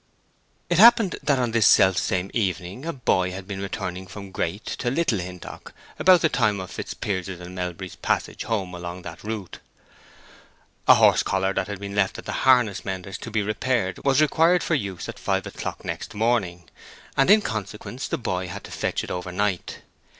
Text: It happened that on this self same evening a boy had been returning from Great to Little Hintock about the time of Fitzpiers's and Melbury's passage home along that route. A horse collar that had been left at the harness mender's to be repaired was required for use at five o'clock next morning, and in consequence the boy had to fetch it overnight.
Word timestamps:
It 0.67 0.79
happened 0.79 1.17
that 1.21 1.37
on 1.37 1.51
this 1.51 1.67
self 1.67 1.95
same 1.95 2.31
evening 2.33 2.87
a 2.87 2.91
boy 2.93 3.29
had 3.33 3.45
been 3.47 3.61
returning 3.61 4.07
from 4.07 4.31
Great 4.31 4.65
to 4.65 4.89
Little 4.89 5.19
Hintock 5.19 5.75
about 5.99 6.21
the 6.21 6.27
time 6.27 6.59
of 6.59 6.71
Fitzpiers's 6.71 7.39
and 7.39 7.53
Melbury's 7.53 7.97
passage 7.97 8.45
home 8.45 8.73
along 8.73 9.03
that 9.03 9.23
route. 9.23 9.59
A 10.87 10.95
horse 10.95 11.21
collar 11.21 11.53
that 11.53 11.67
had 11.67 11.77
been 11.79 11.93
left 11.93 12.17
at 12.17 12.25
the 12.25 12.31
harness 12.49 12.83
mender's 12.83 13.19
to 13.19 13.29
be 13.29 13.43
repaired 13.43 14.03
was 14.03 14.21
required 14.23 14.63
for 14.63 14.73
use 14.73 15.07
at 15.07 15.19
five 15.19 15.45
o'clock 15.45 15.85
next 15.85 16.15
morning, 16.15 16.67
and 17.15 17.29
in 17.29 17.43
consequence 17.43 18.07
the 18.07 18.17
boy 18.17 18.47
had 18.47 18.63
to 18.63 18.71
fetch 18.71 19.03
it 19.03 19.11
overnight. 19.11 19.81